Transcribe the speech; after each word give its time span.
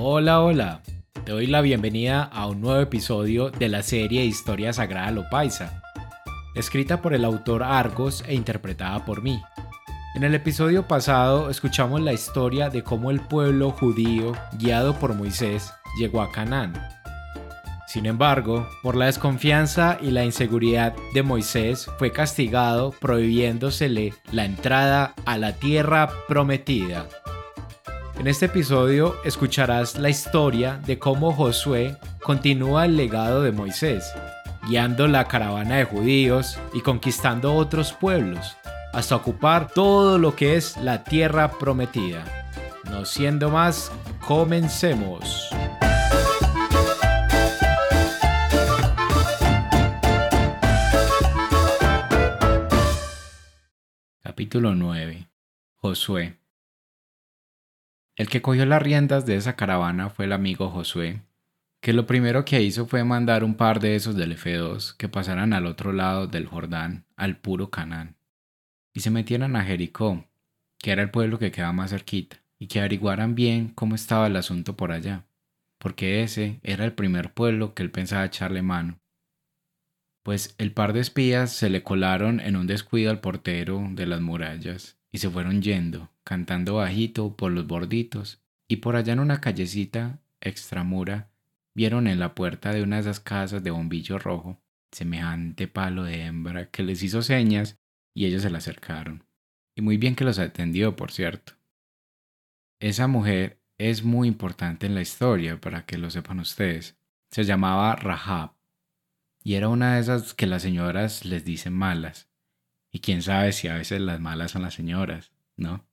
Hola, 0.00 0.42
hola. 0.42 0.80
Te 1.24 1.32
doy 1.32 1.48
la 1.48 1.60
bienvenida 1.60 2.22
a 2.22 2.46
un 2.46 2.60
nuevo 2.60 2.80
episodio 2.80 3.50
de 3.50 3.68
la 3.68 3.82
serie 3.82 4.24
Historia 4.24 4.72
Sagrada 4.72 5.10
Lopaisa, 5.10 5.82
escrita 6.54 7.02
por 7.02 7.14
el 7.14 7.24
autor 7.24 7.64
Argos 7.64 8.22
e 8.28 8.36
interpretada 8.36 9.04
por 9.04 9.22
mí. 9.22 9.42
En 10.14 10.22
el 10.22 10.36
episodio 10.36 10.86
pasado 10.86 11.50
escuchamos 11.50 12.00
la 12.00 12.12
historia 12.12 12.70
de 12.70 12.84
cómo 12.84 13.10
el 13.10 13.18
pueblo 13.18 13.72
judío, 13.72 14.34
guiado 14.52 14.94
por 14.94 15.14
Moisés, 15.14 15.72
llegó 15.98 16.22
a 16.22 16.30
Canaán. 16.30 16.74
Sin 17.88 18.06
embargo, 18.06 18.68
por 18.84 18.94
la 18.94 19.06
desconfianza 19.06 19.98
y 20.00 20.12
la 20.12 20.24
inseguridad 20.24 20.94
de 21.12 21.24
Moisés, 21.24 21.90
fue 21.98 22.12
castigado 22.12 22.92
prohibiéndosele 23.00 24.14
la 24.30 24.44
entrada 24.44 25.14
a 25.26 25.38
la 25.38 25.54
tierra 25.54 26.08
prometida. 26.28 27.08
En 28.18 28.26
este 28.26 28.46
episodio 28.46 29.14
escucharás 29.24 29.96
la 29.96 30.08
historia 30.08 30.80
de 30.84 30.98
cómo 30.98 31.32
Josué 31.32 31.96
continúa 32.20 32.84
el 32.84 32.96
legado 32.96 33.42
de 33.42 33.52
Moisés, 33.52 34.12
guiando 34.68 35.06
la 35.06 35.28
caravana 35.28 35.76
de 35.76 35.84
judíos 35.84 36.58
y 36.72 36.80
conquistando 36.80 37.54
otros 37.54 37.92
pueblos, 37.92 38.56
hasta 38.92 39.14
ocupar 39.14 39.70
todo 39.72 40.18
lo 40.18 40.34
que 40.34 40.56
es 40.56 40.76
la 40.78 41.04
tierra 41.04 41.52
prometida. 41.60 42.24
No 42.90 43.04
siendo 43.04 43.50
más, 43.50 43.92
comencemos. 44.26 45.50
Capítulo 54.24 54.74
9. 54.74 55.28
Josué. 55.76 56.47
El 58.18 58.28
que 58.28 58.42
cogió 58.42 58.66
las 58.66 58.82
riendas 58.82 59.26
de 59.26 59.36
esa 59.36 59.54
caravana 59.54 60.10
fue 60.10 60.24
el 60.24 60.32
amigo 60.32 60.70
Josué, 60.70 61.22
que 61.80 61.92
lo 61.92 62.04
primero 62.04 62.44
que 62.44 62.60
hizo 62.60 62.84
fue 62.84 63.04
mandar 63.04 63.44
un 63.44 63.54
par 63.54 63.78
de 63.78 63.94
esos 63.94 64.16
del 64.16 64.36
F2 64.36 64.96
que 64.96 65.08
pasaran 65.08 65.52
al 65.52 65.66
otro 65.66 65.92
lado 65.92 66.26
del 66.26 66.46
Jordán, 66.46 67.04
al 67.14 67.36
puro 67.36 67.70
Canaán, 67.70 68.16
y 68.92 69.00
se 69.00 69.10
metieran 69.10 69.54
a 69.54 69.62
Jericó, 69.62 70.26
que 70.78 70.90
era 70.90 71.02
el 71.02 71.10
pueblo 71.10 71.38
que 71.38 71.52
quedaba 71.52 71.72
más 71.72 71.90
cerquita, 71.90 72.38
y 72.58 72.66
que 72.66 72.80
averiguaran 72.80 73.36
bien 73.36 73.68
cómo 73.68 73.94
estaba 73.94 74.26
el 74.26 74.34
asunto 74.34 74.76
por 74.76 74.90
allá, 74.90 75.24
porque 75.78 76.24
ese 76.24 76.58
era 76.64 76.84
el 76.84 76.94
primer 76.94 77.32
pueblo 77.32 77.72
que 77.72 77.84
él 77.84 77.92
pensaba 77.92 78.24
echarle 78.24 78.62
mano. 78.62 78.98
Pues 80.24 80.56
el 80.58 80.72
par 80.72 80.92
de 80.92 80.98
espías 80.98 81.52
se 81.52 81.70
le 81.70 81.84
colaron 81.84 82.40
en 82.40 82.56
un 82.56 82.66
descuido 82.66 83.12
al 83.12 83.20
portero 83.20 83.80
de 83.92 84.06
las 84.06 84.20
murallas 84.20 84.98
y 85.12 85.18
se 85.18 85.30
fueron 85.30 85.62
yendo, 85.62 86.10
cantando 86.28 86.74
bajito 86.74 87.34
por 87.38 87.50
los 87.52 87.66
borditos, 87.66 88.42
y 88.68 88.76
por 88.76 88.96
allá 88.96 89.14
en 89.14 89.20
una 89.20 89.40
callecita 89.40 90.20
extramura 90.42 91.30
vieron 91.74 92.06
en 92.06 92.20
la 92.20 92.34
puerta 92.34 92.70
de 92.70 92.82
una 92.82 92.96
de 92.96 93.00
esas 93.00 93.18
casas 93.18 93.64
de 93.64 93.70
bombillo 93.70 94.18
rojo 94.18 94.60
semejante 94.92 95.68
palo 95.68 96.04
de 96.04 96.26
hembra 96.26 96.68
que 96.70 96.82
les 96.82 97.02
hizo 97.02 97.22
señas 97.22 97.78
y 98.12 98.26
ellos 98.26 98.42
se 98.42 98.50
la 98.50 98.58
acercaron. 98.58 99.24
Y 99.74 99.80
muy 99.80 99.96
bien 99.96 100.14
que 100.16 100.24
los 100.24 100.38
atendió, 100.38 100.96
por 100.96 101.12
cierto. 101.12 101.54
Esa 102.78 103.06
mujer 103.06 103.62
es 103.78 104.04
muy 104.04 104.28
importante 104.28 104.84
en 104.84 104.94
la 104.94 105.00
historia, 105.00 105.58
para 105.58 105.86
que 105.86 105.96
lo 105.96 106.10
sepan 106.10 106.40
ustedes. 106.40 106.98
Se 107.30 107.44
llamaba 107.44 107.96
Rahab 107.96 108.52
y 109.42 109.54
era 109.54 109.70
una 109.70 109.94
de 109.94 110.00
esas 110.02 110.34
que 110.34 110.46
las 110.46 110.60
señoras 110.60 111.24
les 111.24 111.46
dicen 111.46 111.72
malas. 111.72 112.28
Y 112.92 112.98
quién 112.98 113.22
sabe 113.22 113.52
si 113.52 113.68
a 113.68 113.76
veces 113.76 114.02
las 114.02 114.20
malas 114.20 114.50
son 114.50 114.60
las 114.60 114.74
señoras, 114.74 115.32
¿no? 115.56 115.87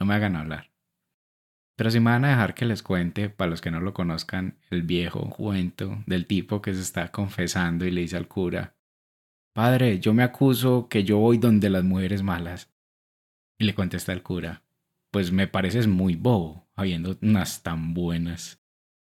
No 0.00 0.06
me 0.06 0.14
hagan 0.14 0.34
hablar. 0.34 0.70
Pero 1.76 1.90
si 1.90 2.00
me 2.00 2.10
van 2.10 2.24
a 2.24 2.30
dejar 2.30 2.54
que 2.54 2.64
les 2.64 2.82
cuente, 2.82 3.30
para 3.30 3.50
los 3.50 3.60
que 3.60 3.70
no 3.70 3.80
lo 3.80 3.94
conozcan, 3.94 4.58
el 4.70 4.82
viejo 4.82 5.30
cuento 5.30 6.02
del 6.06 6.26
tipo 6.26 6.60
que 6.60 6.74
se 6.74 6.80
está 6.80 7.10
confesando 7.12 7.84
y 7.86 7.90
le 7.90 8.00
dice 8.00 8.16
al 8.16 8.26
cura, 8.26 8.74
Padre, 9.52 9.98
yo 9.98 10.14
me 10.14 10.22
acuso 10.22 10.88
que 10.88 11.04
yo 11.04 11.18
voy 11.18 11.38
donde 11.38 11.70
las 11.70 11.84
mujeres 11.84 12.22
malas. 12.22 12.70
Y 13.58 13.64
le 13.64 13.74
contesta 13.74 14.12
el 14.12 14.22
cura, 14.22 14.62
pues 15.10 15.32
me 15.32 15.46
pareces 15.46 15.86
muy 15.86 16.16
bobo, 16.16 16.66
habiendo 16.74 17.18
unas 17.20 17.62
tan 17.62 17.92
buenas. 17.92 18.60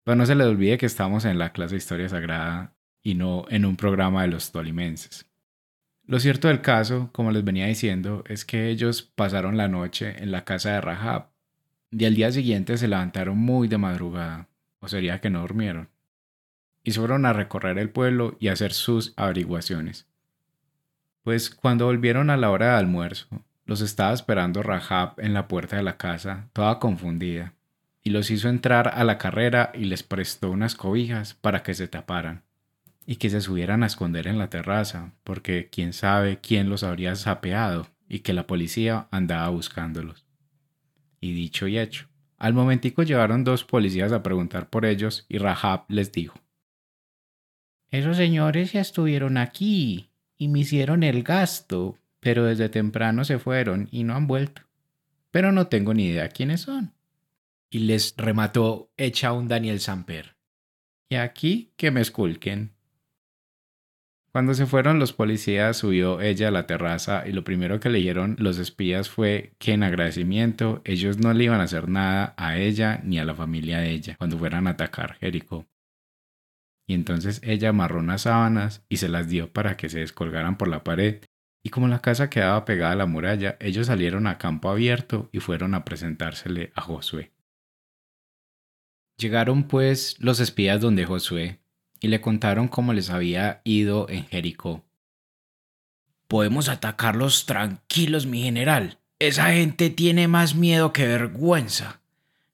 Pero 0.04 0.16
no 0.16 0.26
se 0.26 0.36
les 0.36 0.48
olvide 0.48 0.78
que 0.78 0.86
estamos 0.86 1.26
en 1.26 1.38
la 1.38 1.52
clase 1.52 1.76
de 1.76 1.80
Historia 1.80 2.08
Sagrada 2.08 2.76
y 3.02 3.16
no 3.16 3.46
en 3.50 3.66
un 3.66 3.76
programa 3.76 4.22
de 4.22 4.30
los 4.30 4.52
tolimenses. 4.52 5.27
Lo 6.08 6.22
cierto 6.22 6.48
del 6.48 6.62
caso, 6.62 7.10
como 7.12 7.32
les 7.32 7.44
venía 7.44 7.66
diciendo, 7.66 8.24
es 8.30 8.46
que 8.46 8.70
ellos 8.70 9.02
pasaron 9.02 9.58
la 9.58 9.68
noche 9.68 10.16
en 10.24 10.32
la 10.32 10.46
casa 10.46 10.72
de 10.72 10.80
Rahab 10.80 11.28
y 11.92 12.06
al 12.06 12.16
día 12.16 12.32
siguiente 12.32 12.78
se 12.78 12.88
levantaron 12.88 13.38
muy 13.38 13.68
de 13.68 13.78
madrugada, 13.78 14.48
o 14.80 14.88
sería 14.88 15.20
que 15.20 15.30
no 15.30 15.42
durmieron, 15.42 15.90
y 16.86 16.92
fueron 16.92 17.26
a 17.26 17.34
recorrer 17.34 17.78
el 17.78 17.90
pueblo 17.90 18.38
y 18.40 18.48
hacer 18.48 18.72
sus 18.72 19.14
averiguaciones. 19.18 20.08
Pues 21.24 21.50
cuando 21.50 21.88
volvieron 21.88 22.30
a 22.30 22.38
la 22.38 22.52
hora 22.52 22.68
de 22.68 22.78
almuerzo, 22.78 23.28
los 23.66 23.82
estaba 23.82 24.14
esperando 24.14 24.64
Rahab 24.64 25.16
en 25.18 25.34
la 25.34 25.50
puerta 25.50 25.76
de 25.76 25.84
la 25.84 25.98
casa, 25.98 26.48
toda 26.54 26.80
confundida, 26.80 27.54
y 28.02 28.12
los 28.12 28.32
hizo 28.32 28.48
entrar 28.48 28.94
a 28.96 29.04
la 29.04 29.18
carrera 29.18 29.72
y 29.74 29.84
les 29.84 30.04
prestó 30.04 30.52
unas 30.52 30.76
cobijas 30.76 31.34
para 31.34 31.64
que 31.64 31.74
se 31.74 31.90
taparan 31.90 32.47
y 33.10 33.16
que 33.16 33.30
se 33.30 33.40
subieran 33.40 33.84
a 33.84 33.88
esconder 33.88 34.28
en 34.28 34.38
la 34.38 34.50
terraza, 34.50 35.14
porque 35.24 35.70
quién 35.72 35.94
sabe 35.94 36.40
quién 36.42 36.70
los 36.70 36.84
habría 36.84 37.16
sapeado 37.16 37.88
y 38.10 38.20
que 38.20 38.34
la 38.34 38.46
policía 38.46 39.08
andaba 39.12 39.48
buscándolos. 39.48 40.26
Y 41.22 41.32
dicho 41.32 41.68
y 41.68 41.80
hecho, 41.80 42.10
al 42.38 42.54
momentico 42.54 43.04
llevaron 43.04 43.46
dos 43.46 43.64
policías 43.64 44.12
a 44.12 44.22
preguntar 44.22 44.70
por 44.70 44.86
ellos 44.86 45.26
y 45.30 45.38
Rahab 45.38 45.86
les 45.88 46.12
dijo, 46.12 46.38
Esos 47.92 48.18
señores 48.18 48.74
ya 48.74 48.82
estuvieron 48.82 49.38
aquí 49.38 50.12
y 50.38 50.50
me 50.50 50.60
hicieron 50.60 51.02
el 51.02 51.24
gasto, 51.24 51.98
pero 52.20 52.44
desde 52.44 52.68
temprano 52.68 53.24
se 53.24 53.40
fueron 53.40 53.88
y 53.90 54.04
no 54.04 54.16
han 54.16 54.28
vuelto. 54.28 54.64
Pero 55.32 55.54
no 55.54 55.68
tengo 55.68 55.94
ni 55.94 56.08
idea 56.08 56.28
quiénes 56.28 56.62
son. 56.62 56.94
Y 57.70 57.80
les 57.80 58.16
remató 58.18 58.92
hecha 58.98 59.32
un 59.32 59.48
Daniel 59.48 59.80
Samper. 59.80 60.36
Y 61.10 61.16
aquí 61.16 61.72
que 61.78 61.90
me 61.90 62.02
esculquen. 62.02 62.77
Cuando 64.32 64.54
se 64.54 64.66
fueron 64.66 65.00
los 65.00 65.14
policías 65.14 65.78
subió 65.78 66.22
ella 66.22 66.50
a 66.50 66.52
la 66.52 66.68
terraza 66.68 67.28
y 67.28 67.32
lo 67.32 67.44
primero 67.44 67.80
que 67.80 67.90
leyeron 67.90 68.36
los 68.40 68.60
espías 68.60 69.10
fue 69.10 69.54
que 69.58 69.74
en 69.74 69.84
agradecimiento 69.84 70.82
ellos 70.86 71.18
no 71.18 71.34
le 71.34 71.46
iban 71.46 71.60
a 71.60 71.64
hacer 71.64 71.90
nada 71.90 72.34
a 72.38 72.58
ella 72.58 73.02
ni 73.04 73.20
a 73.20 73.26
la 73.26 73.36
familia 73.36 73.80
de 73.80 73.92
ella 73.92 74.16
cuando 74.18 74.38
fueran 74.38 74.68
a 74.68 74.72
atacar 74.72 75.16
Jericó. 75.16 75.66
Y 76.88 76.94
entonces 76.94 77.42
ella 77.44 77.70
amarró 77.70 78.00
unas 78.00 78.22
sábanas 78.24 78.86
y 78.90 78.98
se 78.98 79.10
las 79.10 79.28
dio 79.28 79.52
para 79.52 79.76
que 79.76 79.90
se 79.90 80.00
descolgaran 80.00 80.58
por 80.58 80.68
la 80.68 80.84
pared 80.84 81.22
y 81.68 81.70
como 81.70 81.90
la 81.90 82.00
casa 82.00 82.30
quedaba 82.30 82.64
pegada 82.64 82.94
a 82.94 82.96
la 82.96 83.06
muralla, 83.08 83.58
ellos 83.60 83.88
salieron 83.88 84.26
a 84.26 84.38
campo 84.38 84.70
abierto 84.70 85.28
y 85.34 85.40
fueron 85.40 85.74
a 85.74 85.84
presentársele 85.84 86.72
a 86.76 86.82
Josué. 86.82 87.34
Llegaron 89.18 89.68
pues 89.68 90.16
los 90.20 90.40
espías 90.40 90.80
donde 90.80 91.06
Josué, 91.06 91.60
y 92.00 92.08
le 92.08 92.22
contaron 92.22 92.68
cómo 92.68 92.94
les 92.94 93.10
había 93.10 93.62
ido 93.64 94.08
en 94.10 94.26
Jericó. 94.26 94.84
Podemos 96.28 96.70
atacarlos 96.70 97.46
tranquilos, 97.46 98.26
mi 98.26 98.44
general. 98.44 99.00
Esa 99.20 99.52
gente 99.54 99.90
tiene 99.90 100.28
más 100.28 100.56
miedo 100.56 100.94
que 100.94 101.08
vergüenza. 101.08 102.02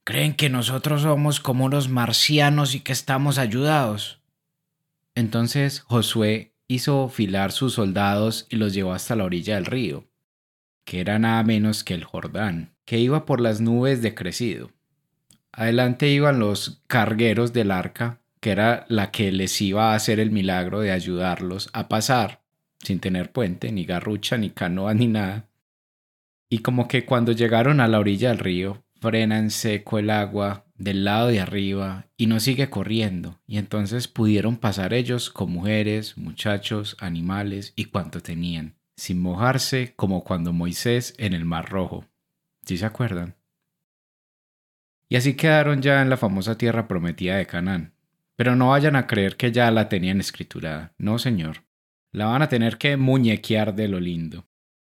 Creen 0.04 0.36
que 0.36 0.50
nosotros 0.50 1.02
somos 1.02 1.40
como 1.40 1.66
unos 1.66 1.90
marcianos 1.90 2.76
y 2.76 2.82
que 2.82 2.94
estamos 2.94 3.38
ayudados. 3.38 4.20
Entonces 5.16 5.82
Josué 5.82 6.54
hizo 6.68 7.10
filar 7.10 7.52
sus 7.52 7.74
soldados 7.74 8.48
y 8.50 8.58
los 8.58 8.74
llevó 8.74 8.94
hasta 8.94 9.16
la 9.16 9.26
orilla 9.26 9.56
del 9.56 9.66
río, 9.66 10.06
que 10.86 11.00
era 11.00 11.20
nada 11.20 11.44
menos 11.44 11.84
que 11.84 11.94
el 11.94 12.04
Jordán, 12.04 12.74
que 12.86 13.00
iba 13.00 13.26
por 13.26 13.42
las 13.42 13.62
nubes 13.62 14.02
de 14.02 14.16
crecido. 14.16 14.72
Adelante 15.52 16.10
iban 16.10 16.40
los 16.40 16.82
cargueros 16.88 17.54
del 17.54 17.72
arca 17.72 18.23
que 18.44 18.52
era 18.52 18.86
la 18.90 19.10
que 19.10 19.32
les 19.32 19.62
iba 19.62 19.94
a 19.94 19.96
hacer 19.96 20.20
el 20.20 20.30
milagro 20.30 20.82
de 20.82 20.92
ayudarlos 20.92 21.70
a 21.72 21.88
pasar 21.88 22.44
sin 22.78 23.00
tener 23.00 23.32
puente, 23.32 23.72
ni 23.72 23.86
garrucha, 23.86 24.38
ni 24.38 24.50
canoa, 24.50 24.94
ni 24.94 25.08
nada. 25.08 25.48
Y 26.50 26.58
como 26.58 26.90
que 26.90 27.06
cuando 27.06 27.32
llegaron 27.32 27.80
a 27.80 27.88
la 27.88 28.00
orilla 28.00 28.28
del 28.28 28.40
río, 28.40 28.84
frena 29.00 29.40
en 29.40 29.50
seco 29.50 29.98
el 29.98 30.10
agua 30.10 30.66
del 30.76 31.06
lado 31.06 31.30
de 31.30 31.40
arriba 31.40 32.08
y 32.18 32.28
no 32.28 32.42
sigue 32.42 32.70
corriendo, 32.70 33.40
y 33.48 33.60
entonces 33.60 34.10
pudieron 34.10 34.58
pasar 34.58 34.94
ellos 34.94 35.30
con 35.30 35.50
mujeres, 35.50 36.18
muchachos, 36.18 36.98
animales 37.00 37.72
y 37.78 37.86
cuanto 37.86 38.20
tenían, 38.20 38.76
sin 38.98 39.22
mojarse 39.22 39.94
como 39.96 40.26
cuando 40.26 40.52
Moisés 40.52 41.14
en 41.18 41.32
el 41.32 41.46
Mar 41.46 41.70
Rojo. 41.70 42.04
¿Sí 42.66 42.76
se 42.76 42.86
acuerdan? 42.86 43.38
Y 45.08 45.16
así 45.16 45.36
quedaron 45.36 45.82
ya 45.82 46.02
en 46.02 46.10
la 46.10 46.18
famosa 46.18 46.58
tierra 46.58 46.90
prometida 46.90 47.38
de 47.38 47.46
Canaán, 47.46 47.94
pero 48.36 48.56
no 48.56 48.70
vayan 48.70 48.96
a 48.96 49.08
creer 49.08 49.38
que 49.38 49.52
ya 49.52 49.70
la 49.72 49.90
tenían 49.90 50.20
escriturada. 50.20 50.94
No, 50.98 51.20
señor. 51.20 51.64
La 52.12 52.26
van 52.26 52.42
a 52.42 52.50
tener 52.50 52.78
que 52.78 52.98
muñequear 52.98 53.76
de 53.76 53.88
lo 53.88 54.00
lindo. 54.00 54.46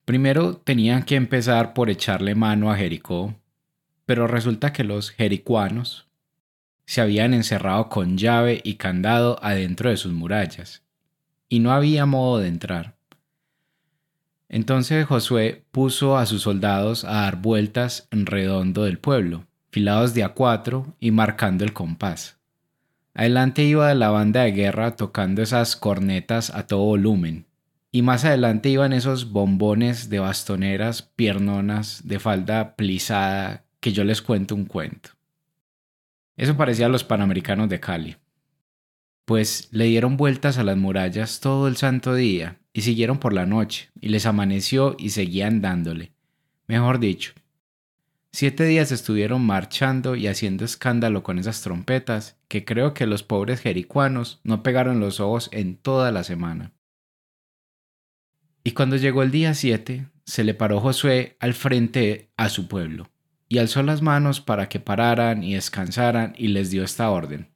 Primero 0.05 0.57
tenían 0.57 1.03
que 1.03 1.15
empezar 1.15 1.73
por 1.73 1.89
echarle 1.89 2.35
mano 2.35 2.71
a 2.71 2.77
Jericó, 2.77 3.35
pero 4.05 4.27
resulta 4.27 4.71
que 4.71 4.83
los 4.83 5.09
jericuanos, 5.09 6.07
se 6.85 7.01
habían 7.01 7.33
encerrado 7.33 7.89
con 7.89 8.17
llave 8.17 8.61
y 8.63 8.75
candado 8.75 9.39
adentro 9.41 9.89
de 9.89 9.97
sus 9.97 10.13
murallas, 10.13 10.83
y 11.49 11.59
no 11.59 11.71
había 11.71 12.05
modo 12.05 12.39
de 12.39 12.47
entrar. 12.47 12.95
Entonces 14.47 15.05
Josué 15.07 15.65
puso 15.71 16.17
a 16.17 16.25
sus 16.27 16.43
soldados 16.43 17.03
a 17.03 17.21
dar 17.21 17.37
vueltas 17.37 18.07
en 18.11 18.27
redondo 18.27 18.83
del 18.83 18.99
pueblo, 18.99 19.45
filados 19.71 20.13
de 20.13 20.23
a 20.23 20.29
cuatro 20.29 20.95
y 20.99 21.11
marcando 21.11 21.63
el 21.63 21.73
compás. 21.73 22.37
Adelante 23.17 23.63
iba 23.63 23.93
la 23.93 24.09
banda 24.09 24.43
de 24.43 24.51
guerra 24.51 24.97
tocando 24.97 25.41
esas 25.41 25.77
cornetas 25.77 26.49
a 26.49 26.67
todo 26.67 26.83
volumen, 26.83 27.45
y 27.89 28.01
más 28.01 28.25
adelante 28.25 28.67
iban 28.67 28.91
esos 28.91 29.31
bombones 29.31 30.09
de 30.09 30.19
bastoneras 30.19 31.01
piernonas 31.01 32.01
de 32.05 32.19
falda 32.19 32.75
plisada 32.75 33.63
que 33.79 33.93
yo 33.93 34.03
les 34.03 34.21
cuento 34.21 34.53
un 34.53 34.65
cuento. 34.65 35.11
Eso 36.35 36.57
parecía 36.57 36.87
a 36.87 36.89
los 36.89 37.05
panamericanos 37.05 37.69
de 37.69 37.79
Cali. 37.79 38.17
Pues 39.23 39.69
le 39.71 39.85
dieron 39.85 40.17
vueltas 40.17 40.57
a 40.57 40.65
las 40.65 40.75
murallas 40.75 41.39
todo 41.39 41.69
el 41.69 41.77
santo 41.77 42.15
día 42.15 42.59
y 42.73 42.81
siguieron 42.81 43.19
por 43.19 43.31
la 43.31 43.45
noche, 43.45 43.91
y 44.01 44.09
les 44.09 44.25
amaneció 44.25 44.97
y 44.99 45.11
seguían 45.11 45.61
dándole. 45.61 46.11
Mejor 46.67 46.99
dicho, 46.99 47.31
siete 48.35 48.65
días 48.65 48.91
estuvieron 48.91 49.45
marchando 49.45 50.17
y 50.17 50.27
haciendo 50.27 50.65
escándalo 50.65 51.23
con 51.23 51.39
esas 51.39 51.61
trompetas 51.61 52.35
que 52.49 52.65
creo 52.65 52.93
que 52.93 53.07
los 53.07 53.23
pobres 53.23 53.61
jericuanos 53.61 54.41
no 54.43 54.61
pegaron 54.61 54.99
los 54.99 55.21
ojos 55.21 55.47
en 55.53 55.77
toda 55.77 56.11
la 56.11 56.25
semana. 56.25 56.73
Y 58.61 58.71
cuando 58.71 58.97
llegó 58.97 59.23
el 59.23 59.31
día 59.31 59.53
siete, 59.53 60.07
se 60.25 60.43
le 60.43 60.53
paró 60.53 60.81
Josué 60.81 61.37
al 61.39 61.53
frente 61.53 62.29
a 62.35 62.49
su 62.49 62.67
pueblo, 62.67 63.09
y 63.47 63.59
alzó 63.59 63.83
las 63.83 64.01
manos 64.01 64.41
para 64.41 64.67
que 64.67 64.81
pararan 64.81 65.41
y 65.41 65.53
descansaran 65.53 66.33
y 66.37 66.49
les 66.49 66.71
dio 66.71 66.83
esta 66.83 67.09
orden. 67.11 67.53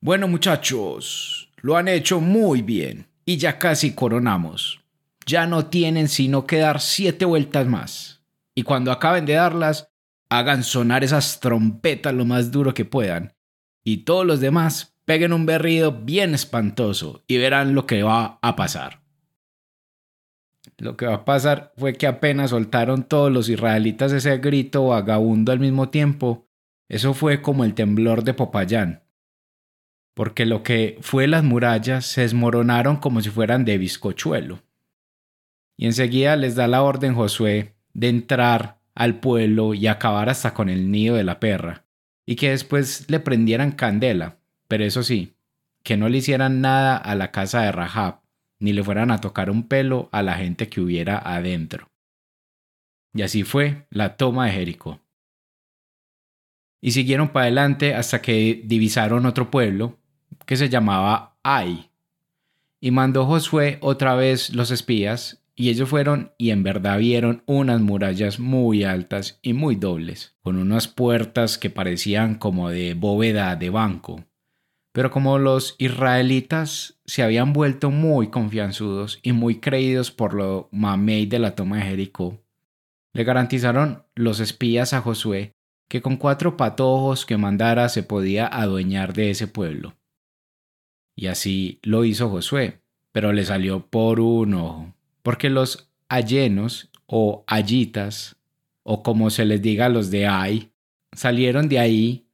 Bueno 0.00 0.28
muchachos, 0.28 1.50
lo 1.56 1.76
han 1.76 1.88
hecho 1.88 2.20
muy 2.20 2.62
bien, 2.62 3.08
y 3.24 3.36
ya 3.38 3.58
casi 3.58 3.96
coronamos. 3.96 4.80
Ya 5.26 5.48
no 5.48 5.66
tienen 5.66 6.06
sino 6.06 6.46
que 6.46 6.58
dar 6.58 6.80
siete 6.80 7.24
vueltas 7.24 7.66
más, 7.66 8.17
y 8.58 8.64
cuando 8.64 8.90
acaben 8.90 9.24
de 9.24 9.34
darlas, 9.34 9.92
hagan 10.28 10.64
sonar 10.64 11.04
esas 11.04 11.38
trompetas 11.38 12.12
lo 12.12 12.24
más 12.24 12.50
duro 12.50 12.74
que 12.74 12.84
puedan, 12.84 13.36
y 13.84 13.98
todos 13.98 14.26
los 14.26 14.40
demás 14.40 14.98
peguen 15.04 15.32
un 15.32 15.46
berrido 15.46 15.92
bien 15.92 16.34
espantoso 16.34 17.22
y 17.28 17.38
verán 17.38 17.76
lo 17.76 17.86
que 17.86 18.02
va 18.02 18.40
a 18.42 18.56
pasar. 18.56 19.04
Lo 20.76 20.96
que 20.96 21.06
va 21.06 21.14
a 21.14 21.24
pasar 21.24 21.72
fue 21.76 21.92
que 21.92 22.08
apenas 22.08 22.50
soltaron 22.50 23.04
todos 23.04 23.30
los 23.30 23.48
israelitas 23.48 24.10
ese 24.10 24.38
grito 24.38 24.88
vagabundo 24.88 25.52
al 25.52 25.60
mismo 25.60 25.90
tiempo, 25.90 26.48
eso 26.88 27.14
fue 27.14 27.40
como 27.40 27.62
el 27.62 27.74
temblor 27.74 28.24
de 28.24 28.34
Popayán. 28.34 29.04
Porque 30.16 30.46
lo 30.46 30.64
que 30.64 30.98
fue 31.00 31.28
las 31.28 31.44
murallas 31.44 32.06
se 32.06 32.22
desmoronaron 32.22 32.96
como 32.96 33.20
si 33.20 33.30
fueran 33.30 33.64
de 33.64 33.78
bizcochuelo. 33.78 34.64
Y 35.76 35.86
enseguida 35.86 36.34
les 36.34 36.56
da 36.56 36.66
la 36.66 36.82
orden 36.82 37.14
Josué 37.14 37.77
de 37.98 38.08
entrar 38.08 38.78
al 38.94 39.18
pueblo 39.18 39.74
y 39.74 39.88
acabar 39.88 40.28
hasta 40.28 40.54
con 40.54 40.68
el 40.68 40.92
nido 40.92 41.16
de 41.16 41.24
la 41.24 41.40
perra, 41.40 41.84
y 42.24 42.36
que 42.36 42.50
después 42.50 43.10
le 43.10 43.18
prendieran 43.18 43.72
candela, 43.72 44.38
pero 44.68 44.84
eso 44.84 45.02
sí, 45.02 45.34
que 45.82 45.96
no 45.96 46.08
le 46.08 46.18
hicieran 46.18 46.60
nada 46.60 46.96
a 46.96 47.16
la 47.16 47.32
casa 47.32 47.62
de 47.62 47.72
Rahab, 47.72 48.20
ni 48.60 48.72
le 48.72 48.84
fueran 48.84 49.10
a 49.10 49.20
tocar 49.20 49.50
un 49.50 49.66
pelo 49.66 50.08
a 50.12 50.22
la 50.22 50.34
gente 50.34 50.68
que 50.68 50.80
hubiera 50.80 51.18
adentro. 51.18 51.90
Y 53.14 53.22
así 53.22 53.42
fue 53.42 53.86
la 53.90 54.16
toma 54.16 54.46
de 54.46 54.52
Jericó. 54.52 55.00
Y 56.80 56.92
siguieron 56.92 57.30
para 57.30 57.46
adelante 57.46 57.96
hasta 57.96 58.22
que 58.22 58.62
divisaron 58.64 59.26
otro 59.26 59.50
pueblo 59.50 59.98
que 60.46 60.56
se 60.56 60.68
llamaba 60.68 61.36
Ai. 61.42 61.90
Y 62.80 62.92
mandó 62.92 63.26
Josué 63.26 63.78
otra 63.80 64.14
vez 64.14 64.54
los 64.54 64.70
espías, 64.70 65.37
y 65.60 65.70
ellos 65.70 65.88
fueron 65.88 66.30
y 66.38 66.50
en 66.50 66.62
verdad 66.62 66.98
vieron 66.98 67.42
unas 67.44 67.80
murallas 67.80 68.38
muy 68.38 68.84
altas 68.84 69.40
y 69.42 69.54
muy 69.54 69.74
dobles, 69.74 70.36
con 70.40 70.56
unas 70.56 70.86
puertas 70.86 71.58
que 71.58 71.68
parecían 71.68 72.36
como 72.36 72.70
de 72.70 72.94
bóveda 72.94 73.56
de 73.56 73.68
banco, 73.68 74.24
pero 74.92 75.10
como 75.10 75.36
los 75.40 75.74
israelitas 75.78 77.00
se 77.06 77.24
habían 77.24 77.52
vuelto 77.52 77.90
muy 77.90 78.28
confianzudos 78.28 79.18
y 79.24 79.32
muy 79.32 79.58
creídos 79.58 80.12
por 80.12 80.32
lo 80.32 80.68
mamey 80.70 81.26
de 81.26 81.40
la 81.40 81.56
toma 81.56 81.78
de 81.78 81.82
Jericó, 81.82 82.40
le 83.12 83.24
garantizaron 83.24 84.04
los 84.14 84.38
espías 84.38 84.92
a 84.92 85.00
Josué 85.00 85.56
que 85.88 86.00
con 86.00 86.18
cuatro 86.18 86.56
patojos 86.56 87.26
que 87.26 87.36
mandara 87.36 87.88
se 87.88 88.04
podía 88.04 88.46
adueñar 88.46 89.12
de 89.12 89.30
ese 89.30 89.48
pueblo. 89.48 89.96
Y 91.16 91.26
así 91.26 91.80
lo 91.82 92.04
hizo 92.04 92.28
Josué, 92.28 92.80
pero 93.10 93.32
le 93.32 93.44
salió 93.44 93.88
por 93.88 94.20
un 94.20 94.54
ojo, 94.54 94.94
porque 95.22 95.50
los 95.50 95.90
allenos 96.08 96.90
o 97.06 97.44
allitas, 97.46 98.36
o 98.82 99.02
como 99.02 99.30
se 99.30 99.44
les 99.44 99.60
diga 99.60 99.86
a 99.86 99.90
los 99.90 100.10
de 100.10 100.26
Ai, 100.26 100.72
salieron 101.12 101.68
de 101.68 101.78
ahí 101.78 102.28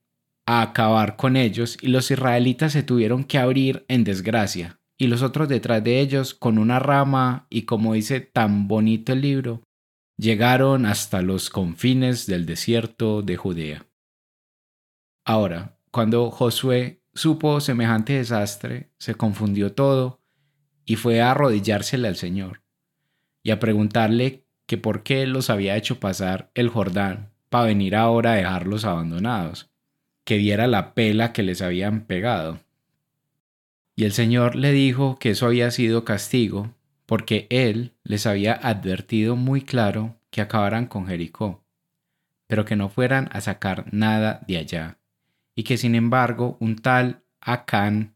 a 0.46 0.62
acabar 0.62 1.16
con 1.16 1.36
ellos 1.36 1.78
y 1.80 1.88
los 1.88 2.10
israelitas 2.10 2.72
se 2.72 2.82
tuvieron 2.82 3.24
que 3.24 3.38
abrir 3.38 3.84
en 3.88 4.04
desgracia 4.04 4.80
y 4.98 5.06
los 5.06 5.22
otros 5.22 5.48
detrás 5.48 5.82
de 5.82 6.00
ellos 6.00 6.34
con 6.34 6.58
una 6.58 6.78
rama 6.78 7.46
y 7.50 7.62
como 7.62 7.94
dice 7.94 8.20
tan 8.20 8.68
bonito 8.68 9.12
el 9.12 9.22
libro, 9.22 9.62
llegaron 10.16 10.86
hasta 10.86 11.22
los 11.22 11.50
confines 11.50 12.26
del 12.26 12.46
desierto 12.46 13.22
de 13.22 13.36
Judea. 13.36 13.86
Ahora, 15.24 15.78
cuando 15.90 16.30
Josué 16.30 17.02
supo 17.14 17.60
semejante 17.60 18.14
desastre, 18.14 18.92
se 18.98 19.14
confundió 19.14 19.72
todo 19.72 20.20
y 20.84 20.96
fue 20.96 21.22
a 21.22 21.30
arrodillársele 21.30 22.06
al 22.06 22.16
Señor 22.16 22.63
y 23.44 23.52
a 23.52 23.60
preguntarle 23.60 24.42
que 24.66 24.78
por 24.78 25.04
qué 25.04 25.28
los 25.28 25.50
había 25.50 25.76
hecho 25.76 26.00
pasar 26.00 26.50
el 26.54 26.68
Jordán 26.68 27.30
para 27.50 27.66
venir 27.66 27.94
ahora 27.94 28.32
a 28.32 28.36
dejarlos 28.36 28.84
abandonados 28.84 29.70
que 30.24 30.38
viera 30.38 30.66
la 30.66 30.94
pela 30.94 31.32
que 31.32 31.42
les 31.42 31.62
habían 31.62 32.00
pegado. 32.06 32.58
Y 33.94 34.04
el 34.04 34.12
Señor 34.12 34.56
le 34.56 34.72
dijo 34.72 35.18
que 35.18 35.30
eso 35.30 35.46
había 35.46 35.70
sido 35.70 36.04
castigo, 36.04 36.74
porque 37.06 37.46
Él 37.50 37.92
les 38.02 38.26
había 38.26 38.54
advertido 38.54 39.36
muy 39.36 39.60
claro 39.60 40.16
que 40.30 40.40
acabaran 40.40 40.86
con 40.86 41.06
Jericó, 41.06 41.62
pero 42.46 42.64
que 42.64 42.74
no 42.74 42.88
fueran 42.88 43.28
a 43.32 43.40
sacar 43.40 43.84
nada 43.92 44.40
de 44.48 44.56
allá, 44.56 44.98
y 45.54 45.62
que 45.62 45.76
sin 45.76 45.94
embargo 45.94 46.56
un 46.58 46.76
tal 46.76 47.20
Acán 47.40 48.13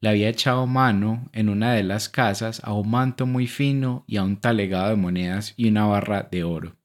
le 0.00 0.08
había 0.08 0.28
echado 0.28 0.66
mano 0.66 1.28
en 1.32 1.48
una 1.48 1.72
de 1.72 1.82
las 1.82 2.08
casas 2.08 2.60
a 2.64 2.72
un 2.72 2.90
manto 2.90 3.26
muy 3.26 3.46
fino 3.46 4.04
y 4.06 4.16
a 4.16 4.22
un 4.22 4.36
talegado 4.36 4.90
de 4.90 4.96
monedas 4.96 5.54
y 5.56 5.68
una 5.68 5.86
barra 5.86 6.28
de 6.30 6.44
oro 6.44 6.76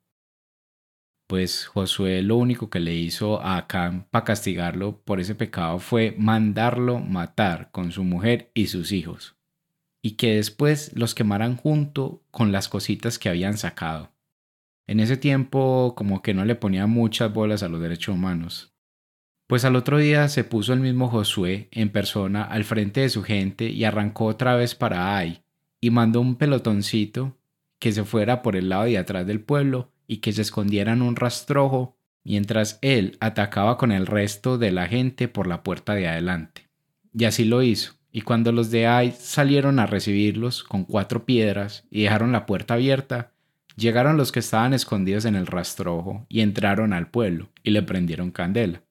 pues 1.29 1.67
Josué 1.67 2.23
lo 2.23 2.37
único 2.37 2.71
que 2.71 2.79
le 2.79 2.95
hizo 2.95 3.39
a 3.39 3.57
Acán 3.57 4.07
para 4.09 4.25
castigarlo 4.25 4.99
por 5.03 5.19
ese 5.19 5.35
pecado 5.35 5.77
fue 5.77 6.15
mandarlo 6.17 6.97
matar 6.97 7.69
con 7.71 7.91
su 7.91 8.03
mujer 8.03 8.49
y 8.55 8.65
sus 8.65 8.91
hijos, 8.91 9.35
y 10.01 10.13
que 10.13 10.37
después 10.37 10.91
los 10.95 11.13
quemaran 11.13 11.55
junto 11.55 12.23
con 12.31 12.51
las 12.51 12.67
cositas 12.67 13.19
que 13.19 13.29
habían 13.29 13.57
sacado. 13.59 14.11
En 14.87 14.99
ese 14.99 15.17
tiempo 15.17 15.93
como 15.95 16.23
que 16.23 16.33
no 16.33 16.45
le 16.45 16.55
ponía 16.55 16.87
muchas 16.87 17.31
bolas 17.31 17.61
a 17.61 17.69
los 17.69 17.79
derechos 17.79 18.15
humanos. 18.15 18.68
Pues 19.49 19.65
al 19.65 19.75
otro 19.75 19.97
día 19.97 20.27
se 20.27 20.43
puso 20.43 20.73
el 20.73 20.79
mismo 20.79 21.07
Josué 21.07 21.69
en 21.71 21.89
persona 21.89 22.43
al 22.43 22.65
frente 22.65 23.01
de 23.01 23.09
su 23.09 23.23
gente 23.23 23.67
y 23.67 23.83
arrancó 23.83 24.25
otra 24.25 24.53
vez 24.53 24.75
para 24.75 25.17
Ai, 25.17 25.41
y 25.81 25.89
mandó 25.89 26.21
un 26.21 26.35
pelotoncito 26.35 27.35
que 27.79 27.91
se 27.91 28.03
fuera 28.03 28.43
por 28.43 28.55
el 28.55 28.69
lado 28.69 28.83
de 28.83 28.99
atrás 28.99 29.25
del 29.25 29.41
pueblo 29.41 29.91
y 30.05 30.17
que 30.17 30.33
se 30.33 30.43
escondiera 30.43 30.93
en 30.93 31.01
un 31.01 31.15
rastrojo 31.15 31.97
mientras 32.23 32.77
él 32.83 33.17
atacaba 33.21 33.79
con 33.79 33.91
el 33.91 34.05
resto 34.05 34.59
de 34.59 34.69
la 34.71 34.85
gente 34.85 35.27
por 35.27 35.47
la 35.47 35.63
puerta 35.63 35.95
de 35.95 36.07
adelante. 36.07 36.69
Y 37.11 37.25
así 37.25 37.43
lo 37.43 37.63
hizo, 37.63 37.95
y 38.11 38.21
cuando 38.21 38.51
los 38.51 38.69
de 38.69 38.85
Ai 38.85 39.15
salieron 39.17 39.79
a 39.79 39.87
recibirlos 39.87 40.63
con 40.63 40.83
cuatro 40.83 41.25
piedras 41.25 41.87
y 41.89 42.03
dejaron 42.03 42.31
la 42.31 42.45
puerta 42.45 42.75
abierta, 42.75 43.31
llegaron 43.75 44.15
los 44.15 44.31
que 44.31 44.41
estaban 44.41 44.75
escondidos 44.75 45.25
en 45.25 45.33
el 45.33 45.47
rastrojo 45.47 46.27
y 46.29 46.41
entraron 46.41 46.93
al 46.93 47.09
pueblo 47.09 47.49
y 47.63 47.71
le 47.71 47.81
prendieron 47.81 48.29
candela. 48.29 48.83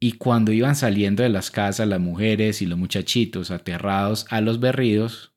Y 0.00 0.12
cuando 0.12 0.52
iban 0.52 0.76
saliendo 0.76 1.22
de 1.22 1.28
las 1.28 1.50
casas 1.50 1.88
las 1.88 2.00
mujeres 2.00 2.62
y 2.62 2.66
los 2.66 2.78
muchachitos 2.78 3.50
aterrados 3.50 4.26
a 4.30 4.40
los 4.40 4.60
berridos, 4.60 5.32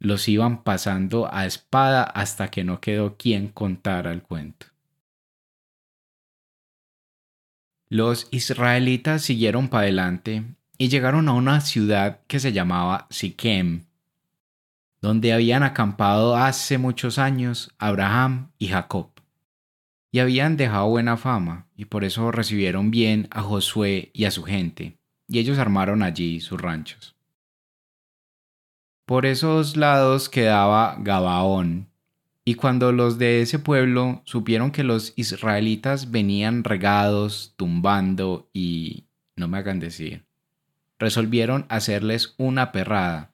los 0.00 0.28
iban 0.28 0.64
pasando 0.64 1.32
a 1.32 1.46
espada 1.46 2.02
hasta 2.02 2.50
que 2.50 2.64
no 2.64 2.80
quedó 2.80 3.16
quien 3.16 3.48
contara 3.48 4.12
el 4.12 4.22
cuento. 4.22 4.66
Los 7.88 8.28
israelitas 8.30 9.22
siguieron 9.22 9.68
para 9.68 9.82
adelante 9.82 10.44
y 10.78 10.88
llegaron 10.88 11.28
a 11.28 11.34
una 11.34 11.60
ciudad 11.60 12.20
que 12.26 12.40
se 12.40 12.52
llamaba 12.52 13.06
Siquem, 13.10 13.84
donde 15.02 15.32
habían 15.32 15.62
acampado 15.62 16.36
hace 16.36 16.78
muchos 16.78 17.18
años 17.18 17.70
Abraham 17.78 18.52
y 18.58 18.68
Jacob. 18.68 19.19
Y 20.12 20.18
habían 20.18 20.56
dejado 20.56 20.88
buena 20.88 21.16
fama, 21.16 21.68
y 21.76 21.84
por 21.84 22.04
eso 22.04 22.32
recibieron 22.32 22.90
bien 22.90 23.28
a 23.30 23.42
Josué 23.42 24.10
y 24.12 24.24
a 24.24 24.30
su 24.30 24.42
gente, 24.42 24.98
y 25.28 25.38
ellos 25.38 25.58
armaron 25.58 26.02
allí 26.02 26.40
sus 26.40 26.60
ranchos. 26.60 27.16
Por 29.06 29.26
esos 29.26 29.76
lados 29.76 30.28
quedaba 30.28 30.96
Gabaón, 30.98 31.88
y 32.44 32.54
cuando 32.54 32.90
los 32.90 33.18
de 33.18 33.42
ese 33.42 33.58
pueblo 33.58 34.22
supieron 34.24 34.72
que 34.72 34.82
los 34.82 35.12
israelitas 35.16 36.10
venían 36.10 36.64
regados, 36.64 37.54
tumbando 37.56 38.48
y 38.52 39.04
no 39.36 39.46
me 39.46 39.58
hagan 39.58 39.78
decir, 39.78 40.24
resolvieron 40.98 41.66
hacerles 41.68 42.34
una 42.36 42.72
perrada, 42.72 43.32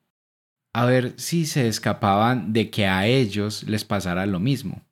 a 0.74 0.84
ver 0.84 1.14
si 1.16 1.46
se 1.46 1.68
escapaban 1.68 2.52
de 2.52 2.68
que 2.68 2.86
a 2.86 3.06
ellos 3.06 3.62
les 3.62 3.84
pasara 3.84 4.26
lo 4.26 4.40
mismo 4.40 4.85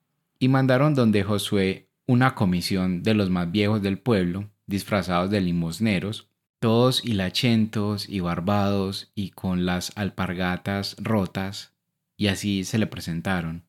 y 0.44 0.48
mandaron 0.48 0.94
donde 0.94 1.24
Josué 1.24 1.88
una 2.06 2.34
comisión 2.34 3.02
de 3.02 3.14
los 3.14 3.30
más 3.30 3.50
viejos 3.50 3.80
del 3.80 3.98
pueblo, 3.98 4.50
disfrazados 4.66 5.30
de 5.30 5.40
limosneros, 5.40 6.28
todos 6.60 7.02
hilachentos 7.02 8.06
y 8.06 8.20
barbados 8.20 9.10
y 9.14 9.30
con 9.30 9.64
las 9.64 9.96
alpargatas 9.96 10.96
rotas, 10.98 11.72
y 12.18 12.26
así 12.26 12.64
se 12.64 12.76
le 12.76 12.86
presentaron, 12.86 13.64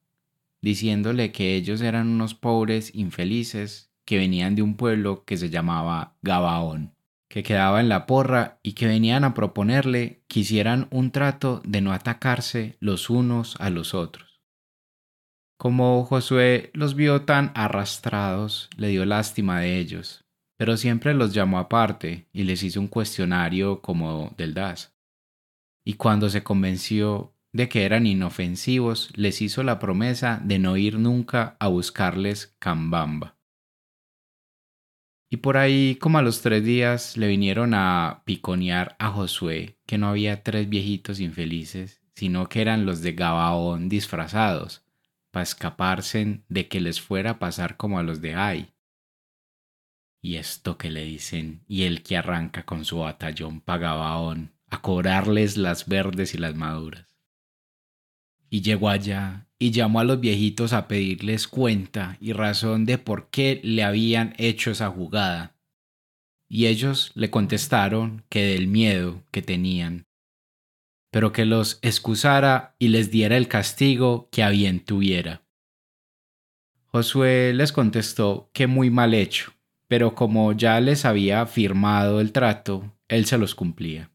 diciéndole 0.62 1.32
que 1.32 1.56
ellos 1.56 1.80
eran 1.80 2.10
unos 2.10 2.34
pobres 2.36 2.94
infelices 2.94 3.90
que 4.04 4.18
venían 4.18 4.56
de 4.56 4.62
un 4.62 4.76
pueblo 4.76 5.24
que 5.24 5.38
se 5.38 5.50
llamaba 5.50 6.18
Gabaón, 6.24 6.94
que 7.30 7.42
quedaba 7.42 7.80
en 7.80 7.88
la 7.88 8.06
porra 8.06 8.60
y 8.64 8.74
que 8.74 8.86
venían 8.86 9.24
a 9.24 9.34
proponerle 9.34 10.24
que 10.28 10.42
hicieran 10.42 10.90
un 10.92 11.12
trato 11.12 11.62
de 11.64 11.80
no 11.80 11.94
atacarse 11.94 12.76
los 12.82 13.10
unos 13.10 13.56
a 13.62 13.70
los 13.70 13.94
otros. 13.94 14.25
Como 15.58 16.04
Josué 16.04 16.70
los 16.74 16.96
vio 16.96 17.22
tan 17.22 17.52
arrastrados, 17.56 18.70
le 18.76 18.90
dio 18.90 19.06
lástima 19.06 19.62
de 19.62 19.80
ellos, 19.80 20.26
pero 20.58 20.76
siempre 20.76 21.14
los 21.14 21.34
llamó 21.34 21.60
aparte 21.60 22.28
y 22.34 22.44
les 22.44 22.62
hizo 22.64 22.80
un 22.82 22.88
cuestionario 22.88 23.82
como 23.82 24.34
del 24.38 24.54
DAS. 24.54 24.94
Y 25.86 25.94
cuando 25.94 26.30
se 26.30 26.44
convenció 26.44 27.34
de 27.54 27.70
que 27.70 27.86
eran 27.86 28.06
inofensivos, 28.06 29.12
les 29.16 29.42
hizo 29.42 29.64
la 29.64 29.80
promesa 29.80 30.42
de 30.44 30.60
no 30.60 30.76
ir 30.76 31.00
nunca 31.00 31.56
a 31.60 31.68
buscarles 31.68 32.54
Cambamba. 32.60 33.38
Y 35.32 35.38
por 35.38 35.58
ahí, 35.58 35.96
como 35.96 36.18
a 36.18 36.22
los 36.22 36.42
tres 36.42 36.64
días, 36.64 37.18
le 37.18 37.28
vinieron 37.28 37.74
a 37.74 38.24
piconear 38.26 38.96
a 39.00 39.10
Josué 39.10 39.80
que 39.86 39.98
no 39.98 40.10
había 40.10 40.44
tres 40.44 40.68
viejitos 40.70 41.20
infelices, 41.20 42.02
sino 42.14 42.48
que 42.48 42.62
eran 42.62 42.86
los 42.86 43.02
de 43.02 43.14
Gabaón 43.14 43.90
disfrazados, 43.90 44.85
para 45.36 45.44
escaparse 45.44 46.44
de 46.48 46.70
que 46.70 46.80
les 46.80 47.02
fuera 47.02 47.32
a 47.32 47.40
pasar 47.40 47.76
como 47.76 48.00
a 48.00 48.04
los 48.04 48.22
de 48.22 48.36
Ai. 48.36 48.74
Y 50.22 50.38
esto 50.38 50.78
que 50.78 50.90
le 50.90 51.04
dicen, 51.04 51.66
y 51.68 51.84
el 51.84 52.04
que 52.04 52.16
arranca 52.16 52.64
con 52.64 52.86
su 52.86 53.00
batallón 53.00 53.60
pagabaón 53.60 54.54
a 54.70 54.82
cobrarles 54.82 55.58
las 55.58 55.90
verdes 55.90 56.36
y 56.36 56.38
las 56.38 56.56
maduras. 56.56 57.18
Y 58.50 58.62
llegó 58.62 58.88
allá 58.88 59.50
y 59.60 59.72
llamó 59.72 60.00
a 60.00 60.06
los 60.06 60.22
viejitos 60.22 60.72
a 60.72 60.88
pedirles 60.88 61.50
cuenta 61.50 62.16
y 62.22 62.32
razón 62.32 62.86
de 62.86 62.98
por 62.98 63.30
qué 63.30 63.60
le 63.62 63.84
habían 63.84 64.36
hecho 64.38 64.72
esa 64.72 64.90
jugada. 64.90 65.58
Y 66.48 66.68
ellos 66.68 67.12
le 67.14 67.30
contestaron 67.30 68.24
que 68.30 68.46
del 68.46 68.68
miedo 68.68 69.22
que 69.32 69.42
tenían 69.42 70.08
pero 71.16 71.32
que 71.32 71.46
los 71.46 71.80
excusara 71.82 72.76
y 72.78 72.90
les 72.90 73.10
diera 73.10 73.38
el 73.38 73.48
castigo 73.48 74.28
que 74.34 74.44
a 74.44 74.50
bien 74.50 74.84
tuviera. 74.84 75.44
Josué 76.88 77.54
les 77.54 77.72
contestó 77.72 78.50
que 78.52 78.68
muy 78.68 78.90
mal 78.90 79.14
hecho, 79.14 79.54
pero 79.88 80.14
como 80.14 80.52
ya 80.52 80.78
les 80.82 81.06
había 81.06 81.46
firmado 81.46 82.20
el 82.20 82.34
trato, 82.34 82.98
él 83.08 83.24
se 83.28 83.38
los 83.38 83.56
cumplía, 83.56 84.12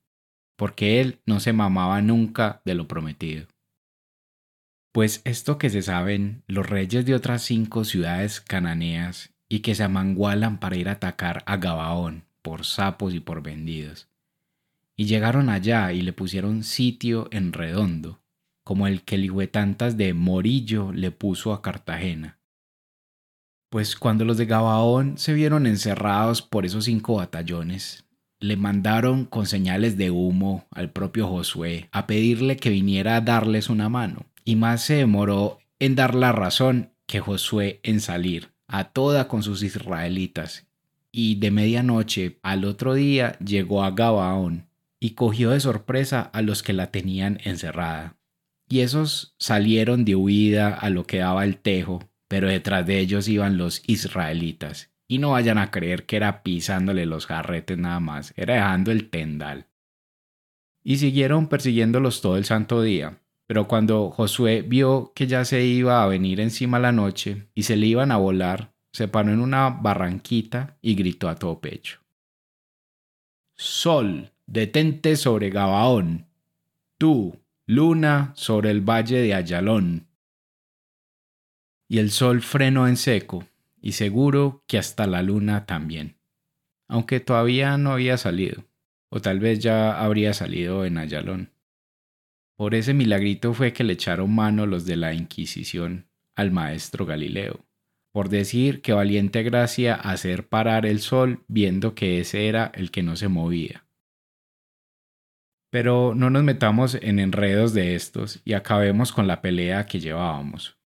porque 0.57 1.00
él 1.00 1.23
no 1.25 1.40
se 1.40 1.54
mamaba 1.54 2.02
nunca 2.02 2.61
de 2.66 2.75
lo 2.75 2.87
prometido. 2.87 3.47
Pues 4.92 5.23
esto 5.25 5.57
que 5.57 5.71
se 5.71 5.80
saben 5.80 6.42
los 6.49 6.69
reyes 6.69 7.07
de 7.07 7.14
otras 7.14 7.40
cinco 7.40 7.85
ciudades 7.85 8.42
cananeas 8.42 9.33
y 9.49 9.61
que 9.61 9.75
se 9.75 9.85
amangualan 9.85 10.61
para 10.61 10.76
ir 10.76 10.90
a 10.90 10.92
atacar 10.92 11.45
a 11.47 11.57
Gabaón 11.57 12.26
por 12.42 12.66
sapos 12.66 13.14
y 13.14 13.21
por 13.21 13.42
vendidos, 13.42 14.10
y 15.00 15.07
llegaron 15.07 15.49
allá 15.49 15.95
y 15.95 16.02
le 16.02 16.12
pusieron 16.12 16.62
sitio 16.62 17.26
en 17.30 17.54
redondo, 17.54 18.21
como 18.64 18.87
el 18.87 19.00
que 19.00 19.14
el 19.14 19.49
tantas 19.49 19.97
de 19.97 20.12
Morillo 20.12 20.92
le 20.92 21.11
puso 21.11 21.54
a 21.54 21.62
Cartagena. 21.62 22.38
Pues 23.71 23.97
cuando 23.97 24.26
los 24.26 24.37
de 24.37 24.45
Gabaón 24.45 25.16
se 25.16 25.33
vieron 25.33 25.66
encerrados 25.66 26.42
por 26.42 26.66
esos 26.66 26.85
cinco 26.85 27.14
batallones, 27.14 28.04
le 28.40 28.59
mandaron 28.59 29.25
con 29.25 29.47
señales 29.47 29.97
de 29.97 30.11
humo 30.11 30.66
al 30.71 30.92
propio 30.92 31.28
Josué 31.28 31.88
a 31.92 32.07
pedirle 32.07 32.59
que 32.59 32.69
viniera 32.69 33.16
a 33.16 33.21
darles 33.23 33.71
una 33.71 33.88
mano, 33.88 34.26
y 34.45 34.57
más 34.57 34.85
se 34.85 34.97
demoró 34.97 35.61
en 35.78 35.95
dar 35.95 36.14
la 36.14 36.33
razón 36.33 36.92
que 37.07 37.21
Josué 37.21 37.80
en 37.85 38.02
salir, 38.02 38.52
a 38.66 38.85
toda 38.85 39.28
con 39.28 39.42
sus 39.42 39.62
israelitas, 39.62 40.66
y 41.11 41.37
de 41.37 41.50
medianoche 41.50 42.38
al 42.42 42.66
otro 42.66 42.92
día 42.92 43.38
llegó 43.38 43.83
a 43.83 43.92
Gabaón, 43.92 44.69
y 45.00 45.14
cogió 45.14 45.50
de 45.50 45.61
sorpresa 45.61 46.21
a 46.21 46.42
los 46.42 46.62
que 46.62 46.75
la 46.75 46.90
tenían 46.90 47.40
encerrada. 47.42 48.19
Y 48.69 48.80
esos 48.80 49.35
salieron 49.38 50.04
de 50.04 50.14
huida 50.14 50.75
a 50.75 50.90
lo 50.90 51.04
que 51.04 51.19
daba 51.19 51.45
el 51.45 51.57
tejo, 51.57 52.09
pero 52.28 52.49
detrás 52.49 52.87
de 52.87 53.00
ellos 53.00 53.26
iban 53.26 53.57
los 53.57 53.83
israelitas. 53.88 54.92
Y 55.09 55.19
no 55.19 55.30
vayan 55.30 55.59
a 55.59 55.73
creer 55.73 56.07
que 56.07 56.16
era 56.16 56.45
pisándole 56.45 57.07
los 57.07 57.26
jarretes 57.26 57.76
nada 57.78 57.99
más, 57.99 58.33
era 58.37 58.54
dejando 58.54 58.92
el 58.92 59.11
tendal. 59.11 59.66
Y 60.85 60.99
siguieron 60.99 61.49
persiguiéndolos 61.49 62.21
todo 62.21 62.37
el 62.37 62.45
santo 62.45 62.80
día. 62.83 63.21
Pero 63.49 63.66
cuando 63.66 64.11
Josué 64.11 64.62
vio 64.62 65.12
que 65.12 65.26
ya 65.26 65.45
se 65.45 65.64
iba 65.64 66.04
a 66.04 66.07
venir 66.07 66.38
encima 66.38 66.78
la 66.78 66.92
noche 66.92 67.49
y 67.52 67.64
se 67.64 67.75
le 67.75 67.87
iban 67.87 68.12
a 68.12 68.16
volar, 68.16 68.73
se 68.92 69.09
paró 69.09 69.33
en 69.33 69.40
una 69.40 69.71
barranquita 69.71 70.78
y 70.80 70.95
gritó 70.95 71.28
a 71.28 71.35
todo 71.35 71.61
pecho. 71.61 71.99
Sol, 73.57 74.30
detente 74.50 75.14
sobre 75.14 75.49
Gabaón, 75.49 76.26
tú, 76.99 77.40
luna, 77.66 78.33
sobre 78.35 78.73
el 78.73 78.80
valle 78.80 79.23
de 79.23 79.33
Ayalón. 79.33 80.09
Y 81.88 81.99
el 81.99 82.11
sol 82.11 82.42
frenó 82.42 82.88
en 82.88 82.97
seco, 82.97 83.47
y 83.80 83.92
seguro 83.92 84.64
que 84.66 84.76
hasta 84.76 85.07
la 85.07 85.23
luna 85.23 85.66
también, 85.66 86.16
aunque 86.88 87.21
todavía 87.21 87.78
no 87.78 87.92
había 87.92 88.16
salido, 88.16 88.64
o 89.09 89.21
tal 89.21 89.38
vez 89.38 89.61
ya 89.61 90.00
habría 90.00 90.35
salido 90.35 90.85
en 90.85 90.99
Ayalón. 90.99 91.52
Por 92.57 92.75
ese 92.75 92.92
milagrito 92.92 93.54
fue 93.54 93.73
que 93.73 93.85
le 93.85 93.92
echaron 93.92 94.35
mano 94.35 94.66
los 94.66 94.85
de 94.85 94.97
la 94.97 95.14
Inquisición 95.14 96.09
al 96.35 96.50
maestro 96.50 97.07
Galileo, 97.07 97.64
por 98.12 98.28
decir 98.28 98.83
que 98.83 98.92
valiente 98.92 99.45
gracia 99.45 99.95
hacer 99.95 100.49
parar 100.49 100.87
el 100.87 100.99
sol 100.99 101.45
viendo 101.47 101.95
que 101.95 102.19
ese 102.19 102.49
era 102.49 102.73
el 102.75 102.90
que 102.90 103.04
no 103.04 103.14
se 103.14 103.28
movía. 103.28 103.85
Pero 105.71 106.15
no 106.17 106.31
nos 106.31 106.43
metamos 106.43 106.97
en 107.00 107.21
enredos 107.21 107.73
de 107.73 107.95
estos 107.95 108.41
y 108.45 108.55
acabemos 108.55 109.12
con 109.12 109.27
la 109.27 109.41
pelea 109.41 109.87
que 109.87 110.00
llevábamos, 110.00 110.79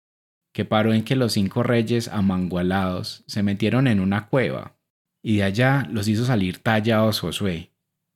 que 0.53 0.65
paró 0.65 0.93
en 0.93 1.03
que 1.03 1.15
los 1.15 1.33
cinco 1.33 1.63
reyes 1.63 2.09
amangualados 2.09 3.23
se 3.25 3.43
metieron 3.43 3.87
en 3.87 3.99
una 3.99 4.27
cueva, 4.27 4.75
y 5.21 5.37
de 5.37 5.43
allá 5.43 5.87
los 5.89 6.07
hizo 6.07 6.25
salir 6.25 6.59
tallados 6.59 7.21
Josué, 7.21 7.71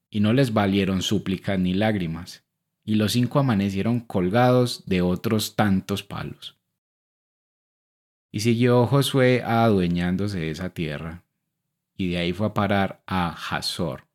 y 0.10 0.20
no 0.20 0.34
les 0.34 0.54
valieron 0.54 1.02
súplicas 1.02 1.58
ni 1.58 1.74
lágrimas, 1.74 2.46
y 2.84 2.96
los 2.96 3.14
cinco 3.14 3.40
amanecieron 3.40 4.02
colgados 4.02 4.86
de 4.86 5.02
otros 5.02 5.56
tantos 5.56 6.04
palos. 6.04 6.58
Y 8.32 8.42
siguió 8.42 8.86
Josué 8.88 9.42
adueñándose 9.44 10.40
de 10.40 10.52
esa 10.52 10.70
tierra, 10.70 11.24
y 11.96 12.10
de 12.10 12.18
ahí 12.18 12.34
fue 12.34 12.48
a 12.48 12.54
parar 12.54 13.02
a 13.08 13.30
Hazor, 13.30 14.07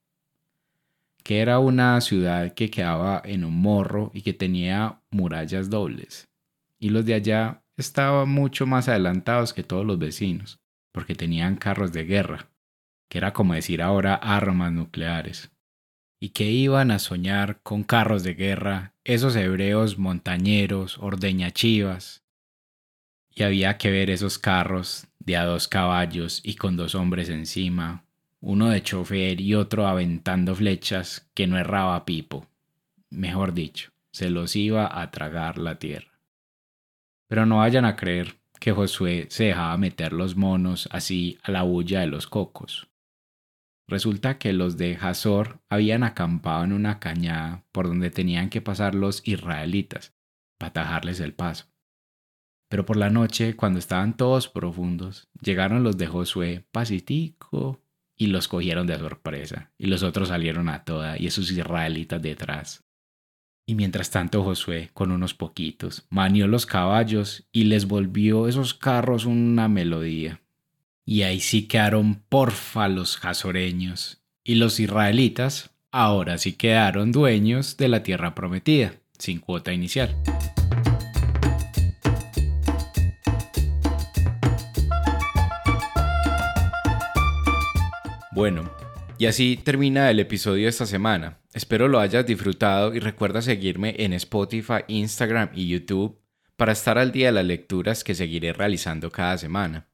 que 1.23 1.41
era 1.41 1.59
una 1.59 2.01
ciudad 2.01 2.55
que 2.55 2.71
quedaba 2.71 3.23
en 3.25 3.45
un 3.45 3.55
morro 3.55 4.11
y 4.15 4.23
que 4.23 4.33
tenía 4.33 5.01
murallas 5.11 5.71
dobles. 5.71 6.29
Y 6.79 6.91
los 6.91 7.05
de 7.05 7.15
allá 7.15 7.63
estaban 7.77 8.29
mucho 8.29 8.67
más 8.67 8.89
adelantados 8.89 9.53
que 9.53 9.63
todos 9.63 9.87
los 9.87 9.99
vecinos, 9.99 10.61
porque 10.93 11.15
tenían 11.15 11.57
carros 11.57 11.93
de 11.93 12.05
guerra, 12.05 12.51
que 13.09 13.19
era 13.19 13.33
como 13.33 13.55
decir 13.55 13.83
ahora 13.83 14.15
armas 14.15 14.73
nucleares. 14.73 15.51
Y 16.21 16.31
que 16.31 16.51
iban 16.51 16.91
a 16.91 16.99
soñar 16.99 17.61
con 17.63 17.83
carros 17.83 18.23
de 18.23 18.35
guerra 18.35 18.95
esos 19.05 19.35
hebreos 19.35 19.99
montañeros, 19.99 20.99
ordeñachivas. 20.99 22.25
Y 23.29 23.43
había 23.43 23.79
que 23.79 23.91
ver 23.91 24.11
esos 24.11 24.39
carros 24.39 25.09
de 25.19 25.37
a 25.37 25.45
dos 25.45 25.67
caballos 25.67 26.41
y 26.45 26.55
con 26.55 26.77
dos 26.77 26.95
hombres 26.95 27.29
encima, 27.29 28.05
uno 28.43 28.71
de 28.71 28.83
chofer 28.83 29.41
y 29.41 29.55
otro 29.55 29.87
aventando 29.87 30.55
flechas 30.57 31.31
que 31.33 31.47
no 31.47 31.59
erraba 31.59 32.05
Pipo. 32.05 32.49
Mejor 33.09 33.55
dicho, 33.55 33.93
se 34.11 34.31
los 34.31 34.57
iba 34.57 35.01
a 35.01 35.11
tragar 35.13 35.59
la 35.59 35.79
tierra. 35.79 36.19
Pero 37.29 37.47
no 37.47 37.59
vayan 37.59 37.85
a 37.85 37.95
creer 37.95 38.41
que 38.59 38.73
Josué 38.73 39.27
se 39.31 39.45
dejaba 39.45 39.77
meter 39.79 40.13
los 40.13 40.37
monos 40.37 40.89
así 40.91 41.39
a 41.45 41.53
la 41.53 41.63
bulla 41.63 42.01
de 42.01 42.09
los 42.09 42.27
cocos. 42.27 42.89
Resulta 43.87 44.39
que 44.39 44.53
los 44.53 44.77
de 44.77 44.99
Hazor 45.01 45.61
habían 45.69 46.03
acampado 46.03 46.65
en 46.65 46.73
una 46.73 46.99
cañada 46.99 47.65
por 47.71 47.87
donde 47.87 48.11
tenían 48.11 48.51
que 48.51 48.61
pasar 48.61 48.97
los 48.97 49.27
israelitas, 49.27 50.15
para 50.59 50.71
atajarles 50.71 51.21
el 51.21 51.33
paso. 51.33 51.67
Pero 52.69 52.87
por 52.87 52.97
la 52.97 53.11
noche, 53.11 53.55
cuando 53.55 53.79
estaban 53.79 54.17
todos 54.17 54.49
profundos, 54.49 55.29
llegaron 55.41 55.85
los 55.85 55.97
de 55.97 56.07
Josué 56.07 56.67
pasitico 56.73 57.82
y 58.23 58.29
los 58.29 58.47
cogieron 58.47 58.87
de 58.87 58.97
sorpresa, 58.99 59.73
y 59.77 59.87
los 59.87 60.05
otros 60.05 60.29
salieron 60.29 60.69
a 60.69 60.85
toda, 60.85 61.19
y 61.19 61.27
esos 61.27 61.51
israelitas 61.51 62.23
detrás. 62.23 62.85
Y 63.67 63.75
mientras 63.75 64.13
tanto 64.13 64.45
Josué, 64.45 64.91
con 64.93 65.11
unos 65.11 65.35
poquitos, 65.35 66.07
manió 66.09 66.47
los 66.47 66.65
caballos 66.65 67.49
y 67.51 67.65
les 67.65 67.87
volvió 67.87 68.47
esos 68.47 68.75
carros 68.75 69.25
una 69.25 69.67
melodía. 69.67 70.41
Y 71.05 71.23
ahí 71.23 71.41
sí 71.41 71.67
quedaron 71.67 72.23
porfa 72.29 72.87
los 72.87 73.17
jazoreños. 73.17 74.23
Y 74.45 74.55
los 74.55 74.79
israelitas 74.79 75.71
ahora 75.91 76.39
sí 76.39 76.53
quedaron 76.53 77.11
dueños 77.11 77.77
de 77.77 77.89
la 77.89 78.05
tierra 78.05 78.37
prometida, 78.37 78.95
sin 79.19 79.41
cuota 79.41 79.73
inicial. 79.73 80.17
Bueno, 88.35 88.71
y 89.19 89.27
así 89.27 89.61
termina 89.63 90.11
el 90.11 90.19
episodio 90.19 90.65
de 90.65 90.71
esta 90.71 90.87
semana. 90.87 91.39
Espero 91.53 91.87
lo 91.87 92.01
hayas 92.01 92.25
disfrutado 92.25 92.95
y 92.95 92.99
recuerda 92.99 93.43
seguirme 93.43 93.95
en 93.99 94.15
Spotify, 94.15 94.85
Instagram 94.89 95.51
y 95.55 95.69
YouTube 95.69 96.19
para 96.57 96.73
estar 96.73 96.97
al 96.97 97.13
día 97.13 97.27
de 97.27 97.33
las 97.33 97.45
lecturas 97.45 98.05
que 98.05 98.15
seguiré 98.15 98.55
realizando 98.55 99.11
cada 99.11 99.37
semana. 99.37 99.89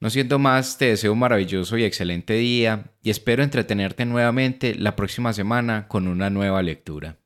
No 0.00 0.08
siendo 0.08 0.38
más, 0.38 0.78
te 0.78 0.86
deseo 0.86 1.12
un 1.12 1.18
maravilloso 1.18 1.76
y 1.76 1.84
excelente 1.84 2.34
día 2.34 2.94
y 3.02 3.10
espero 3.10 3.42
entretenerte 3.42 4.06
nuevamente 4.06 4.74
la 4.74 4.96
próxima 4.96 5.34
semana 5.34 5.86
con 5.88 6.08
una 6.08 6.30
nueva 6.30 6.62
lectura. 6.62 7.18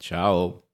Chao. 0.00 0.69